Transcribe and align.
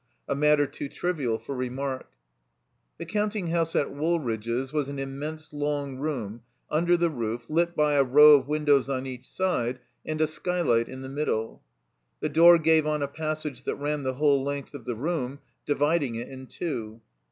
A 0.27 0.33
matter 0.35 0.65
too 0.65 0.89
trivial 0.89 1.37
for 1.37 1.53
remark. 1.53 2.05
6i 2.07 2.07
THE 2.07 2.09
COMBINED 2.09 2.97
MAZE 2.97 2.97
The 2.97 3.05
counting 3.05 3.47
house 3.53 3.75
at 3.75 3.87
WooWdge's 3.93 4.73
was 4.73 4.89
an 4.89 4.97
im 4.97 5.19
mense 5.19 5.53
long 5.53 5.97
room 5.99 6.41
imder 6.71 6.97
the 6.97 7.11
roof, 7.11 7.45
lit 7.49 7.75
by 7.75 7.93
a 7.93 8.03
row 8.03 8.33
of 8.33 8.47
win 8.47 8.65
dows 8.65 8.89
on 8.89 9.05
each 9.05 9.29
side 9.29 9.77
and 10.03 10.19
a 10.19 10.25
skylight 10.25 10.89
in 10.89 11.03
the 11.03 11.07
middle. 11.07 11.61
The 12.19 12.29
door 12.29 12.57
gave 12.57 12.87
on 12.87 13.03
a 13.03 13.07
passage 13.07 13.63
that 13.65 13.75
ran 13.75 14.01
the 14.01 14.15
whole 14.15 14.43
length 14.43 14.73
of 14.73 14.85
the 14.85 14.95
room, 14.95 15.37
dividing 15.67 16.15
it 16.15 16.29
in 16.29 16.47
two. 16.47 17.01